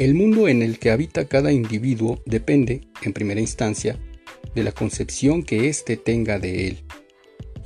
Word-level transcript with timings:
El 0.00 0.14
mundo 0.14 0.48
en 0.48 0.62
el 0.62 0.78
que 0.78 0.90
habita 0.90 1.28
cada 1.28 1.52
individuo 1.52 2.22
depende, 2.24 2.88
en 3.02 3.12
primera 3.12 3.38
instancia, 3.38 4.00
de 4.54 4.64
la 4.64 4.72
concepción 4.72 5.42
que 5.42 5.68
éste 5.68 5.98
tenga 5.98 6.38
de 6.38 6.68
él, 6.68 6.78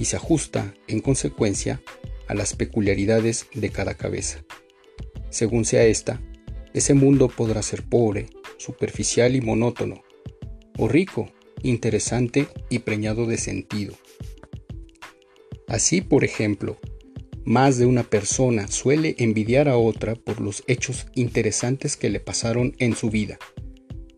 y 0.00 0.06
se 0.06 0.16
ajusta, 0.16 0.74
en 0.88 0.98
consecuencia, 0.98 1.80
a 2.26 2.34
las 2.34 2.56
peculiaridades 2.56 3.46
de 3.54 3.70
cada 3.70 3.94
cabeza. 3.94 4.40
Según 5.30 5.64
sea 5.64 5.84
ésta, 5.84 6.20
ese 6.72 6.94
mundo 6.94 7.28
podrá 7.28 7.62
ser 7.62 7.84
pobre, 7.84 8.26
superficial 8.58 9.36
y 9.36 9.40
monótono, 9.40 10.02
o 10.76 10.88
rico, 10.88 11.30
interesante 11.62 12.48
y 12.68 12.80
preñado 12.80 13.26
de 13.26 13.38
sentido. 13.38 13.94
Así, 15.68 16.00
por 16.00 16.24
ejemplo, 16.24 16.80
más 17.44 17.78
de 17.78 17.86
una 17.86 18.04
persona 18.04 18.68
suele 18.68 19.14
envidiar 19.18 19.68
a 19.68 19.76
otra 19.76 20.14
por 20.14 20.40
los 20.40 20.64
hechos 20.66 21.06
interesantes 21.14 21.96
que 21.96 22.10
le 22.10 22.20
pasaron 22.20 22.74
en 22.78 22.96
su 22.96 23.10
vida, 23.10 23.38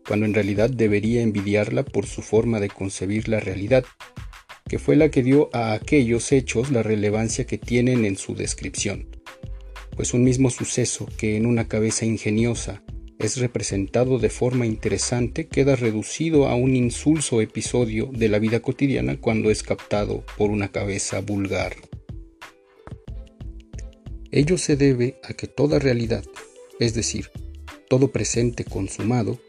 cuando 0.07 0.25
en 0.25 0.33
realidad 0.33 0.69
debería 0.69 1.21
envidiarla 1.21 1.83
por 1.83 2.05
su 2.05 2.21
forma 2.21 2.59
de 2.59 2.69
concebir 2.69 3.27
la 3.27 3.39
realidad, 3.39 3.83
que 4.67 4.79
fue 4.79 4.95
la 4.95 5.09
que 5.09 5.23
dio 5.23 5.49
a 5.53 5.73
aquellos 5.73 6.31
hechos 6.31 6.71
la 6.71 6.83
relevancia 6.83 7.45
que 7.45 7.57
tienen 7.57 8.05
en 8.05 8.17
su 8.17 8.35
descripción. 8.35 9.07
Pues 9.95 10.13
un 10.13 10.23
mismo 10.23 10.49
suceso 10.49 11.07
que 11.17 11.37
en 11.37 11.45
una 11.45 11.67
cabeza 11.67 12.05
ingeniosa 12.05 12.83
es 13.19 13.37
representado 13.37 14.19
de 14.19 14.29
forma 14.29 14.67
interesante 14.67 15.47
queda 15.47 15.75
reducido 15.75 16.47
a 16.47 16.55
un 16.55 16.75
insulso 16.75 17.41
episodio 17.41 18.09
de 18.13 18.29
la 18.29 18.37
vida 18.37 18.59
cotidiana 18.59 19.17
cuando 19.19 19.49
es 19.49 19.63
captado 19.63 20.23
por 20.37 20.51
una 20.51 20.71
cabeza 20.71 21.19
vulgar. 21.21 21.75
Ello 24.31 24.57
se 24.57 24.75
debe 24.75 25.19
a 25.23 25.33
que 25.33 25.47
toda 25.47 25.79
realidad, 25.79 26.25
es 26.79 26.93
decir, 26.93 27.29
todo 27.89 28.11
presente 28.11 28.65
consumado, 28.65 29.39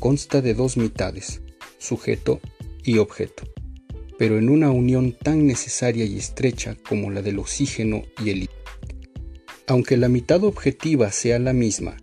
consta 0.00 0.42
de 0.42 0.54
dos 0.54 0.76
mitades, 0.76 1.40
sujeto 1.78 2.40
y 2.82 2.98
objeto, 2.98 3.44
pero 4.18 4.38
en 4.38 4.48
una 4.48 4.70
unión 4.70 5.12
tan 5.12 5.46
necesaria 5.46 6.04
y 6.04 6.18
estrecha 6.18 6.76
como 6.88 7.10
la 7.10 7.22
del 7.22 7.38
oxígeno 7.38 8.02
y 8.24 8.30
el 8.30 8.50
Aunque 9.68 9.96
la 9.96 10.08
mitad 10.08 10.42
objetiva 10.42 11.12
sea 11.12 11.38
la 11.38 11.52
misma, 11.52 11.96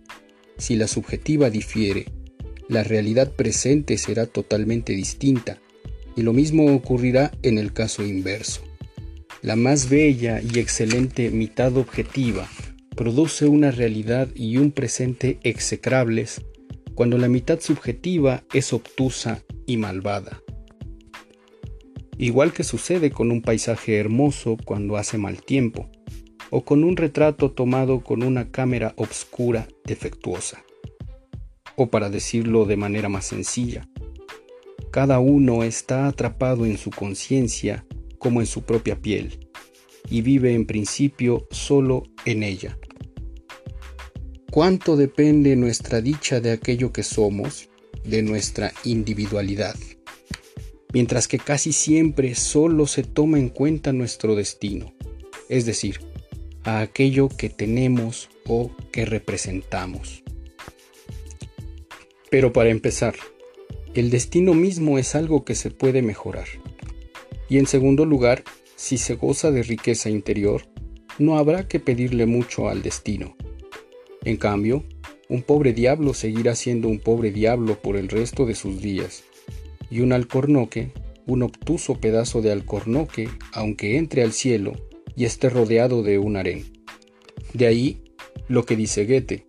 si 0.56 0.76
la 0.76 0.88
subjetiva 0.88 1.50
difiere, 1.50 2.06
la 2.68 2.84
realidad 2.84 3.32
presente 3.32 3.98
será 3.98 4.26
totalmente 4.26 4.94
distinta, 4.94 5.60
y 6.16 6.22
lo 6.22 6.32
mismo 6.32 6.74
ocurrirá 6.74 7.32
en 7.42 7.58
el 7.58 7.72
caso 7.72 8.04
inverso. 8.04 8.62
La 9.44 9.56
más 9.56 9.90
bella 9.90 10.40
y 10.40 10.58
excelente 10.58 11.28
mitad 11.28 11.76
objetiva 11.76 12.48
produce 12.96 13.46
una 13.46 13.70
realidad 13.70 14.30
y 14.34 14.56
un 14.56 14.72
presente 14.72 15.38
execrables 15.42 16.40
cuando 16.94 17.18
la 17.18 17.28
mitad 17.28 17.60
subjetiva 17.60 18.42
es 18.54 18.72
obtusa 18.72 19.42
y 19.66 19.76
malvada. 19.76 20.40
Igual 22.16 22.54
que 22.54 22.64
sucede 22.64 23.10
con 23.10 23.30
un 23.30 23.42
paisaje 23.42 23.98
hermoso 23.98 24.56
cuando 24.64 24.96
hace 24.96 25.18
mal 25.18 25.42
tiempo, 25.42 25.90
o 26.48 26.64
con 26.64 26.82
un 26.82 26.96
retrato 26.96 27.50
tomado 27.50 28.00
con 28.00 28.22
una 28.22 28.50
cámara 28.50 28.94
obscura 28.96 29.68
defectuosa. 29.84 30.64
O 31.76 31.90
para 31.90 32.08
decirlo 32.08 32.64
de 32.64 32.78
manera 32.78 33.10
más 33.10 33.26
sencilla, 33.26 33.86
cada 34.90 35.18
uno 35.18 35.64
está 35.64 36.06
atrapado 36.06 36.64
en 36.64 36.78
su 36.78 36.88
conciencia 36.88 37.84
como 38.24 38.40
en 38.40 38.46
su 38.46 38.62
propia 38.62 38.96
piel, 38.96 39.50
y 40.08 40.22
vive 40.22 40.54
en 40.54 40.64
principio 40.64 41.46
solo 41.50 42.04
en 42.24 42.42
ella. 42.42 42.78
¿Cuánto 44.50 44.96
depende 44.96 45.56
nuestra 45.56 46.00
dicha 46.00 46.40
de 46.40 46.50
aquello 46.50 46.90
que 46.90 47.02
somos, 47.02 47.68
de 48.02 48.22
nuestra 48.22 48.72
individualidad? 48.84 49.76
Mientras 50.94 51.28
que 51.28 51.38
casi 51.38 51.74
siempre 51.74 52.34
solo 52.34 52.86
se 52.86 53.02
toma 53.02 53.38
en 53.38 53.50
cuenta 53.50 53.92
nuestro 53.92 54.34
destino, 54.34 54.94
es 55.50 55.66
decir, 55.66 56.00
a 56.62 56.80
aquello 56.80 57.28
que 57.28 57.50
tenemos 57.50 58.30
o 58.46 58.74
que 58.90 59.04
representamos. 59.04 60.22
Pero 62.30 62.54
para 62.54 62.70
empezar, 62.70 63.16
el 63.92 64.08
destino 64.08 64.54
mismo 64.54 64.96
es 64.96 65.14
algo 65.14 65.44
que 65.44 65.54
se 65.54 65.70
puede 65.70 66.00
mejorar. 66.00 66.48
Y 67.48 67.58
en 67.58 67.66
segundo 67.66 68.04
lugar, 68.04 68.44
si 68.76 68.98
se 68.98 69.14
goza 69.14 69.50
de 69.50 69.62
riqueza 69.62 70.10
interior, 70.10 70.62
no 71.18 71.38
habrá 71.38 71.68
que 71.68 71.80
pedirle 71.80 72.26
mucho 72.26 72.68
al 72.68 72.82
destino. 72.82 73.36
En 74.24 74.36
cambio, 74.36 74.84
un 75.28 75.42
pobre 75.42 75.72
diablo 75.72 76.14
seguirá 76.14 76.54
siendo 76.54 76.88
un 76.88 76.98
pobre 76.98 77.30
diablo 77.30 77.80
por 77.80 77.96
el 77.96 78.08
resto 78.08 78.46
de 78.46 78.54
sus 78.54 78.80
días, 78.80 79.24
y 79.90 80.00
un 80.00 80.12
alcornoque, 80.12 80.92
un 81.26 81.42
obtuso 81.42 82.00
pedazo 82.00 82.42
de 82.42 82.52
alcornoque, 82.52 83.28
aunque 83.52 83.96
entre 83.96 84.22
al 84.22 84.32
cielo, 84.32 84.72
y 85.16 85.24
esté 85.24 85.48
rodeado 85.50 86.02
de 86.02 86.18
un 86.18 86.36
harén. 86.36 86.64
De 87.52 87.66
ahí 87.66 88.02
lo 88.48 88.64
que 88.64 88.76
dice 88.76 89.06
Goethe. 89.06 89.46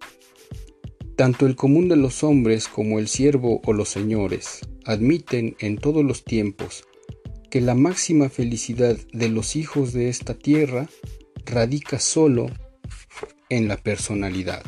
Tanto 1.16 1.46
el 1.48 1.56
común 1.56 1.88
de 1.88 1.96
los 1.96 2.24
hombres 2.24 2.68
como 2.68 3.00
el 3.00 3.08
siervo 3.08 3.62
o 3.66 3.74
los 3.74 3.90
señores 3.90 4.60
admiten 4.86 5.56
en 5.60 5.78
todos 5.78 6.04
los 6.04 6.24
tiempos 6.24 6.84
que 7.50 7.62
la 7.62 7.76
máxima 7.76 8.30
felicidad 8.30 8.98
de 9.14 9.30
los 9.30 9.56
hijos 9.56 9.94
de 9.94 10.10
esta 10.10 10.34
tierra 10.34 10.88
radica 11.46 12.00
solo 12.00 12.48
en 13.50 13.68
la 13.68 13.78
personalidad. 13.78 14.64